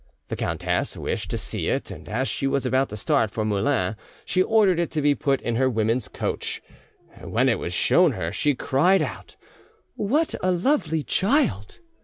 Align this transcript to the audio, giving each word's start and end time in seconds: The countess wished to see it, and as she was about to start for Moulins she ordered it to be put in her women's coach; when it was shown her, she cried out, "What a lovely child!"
The 0.29 0.35
countess 0.35 0.97
wished 0.97 1.29
to 1.29 1.37
see 1.37 1.67
it, 1.67 1.91
and 1.91 2.09
as 2.09 2.27
she 2.27 2.47
was 2.47 2.65
about 2.65 2.89
to 2.89 2.97
start 2.97 3.29
for 3.29 3.45
Moulins 3.45 3.95
she 4.25 4.41
ordered 4.41 4.79
it 4.79 4.89
to 4.93 5.01
be 5.03 5.13
put 5.13 5.39
in 5.43 5.57
her 5.57 5.69
women's 5.69 6.07
coach; 6.07 6.59
when 7.21 7.47
it 7.47 7.59
was 7.59 7.71
shown 7.71 8.13
her, 8.13 8.31
she 8.31 8.55
cried 8.55 9.03
out, 9.03 9.35
"What 9.95 10.33
a 10.41 10.49
lovely 10.49 11.03
child!" 11.03 11.77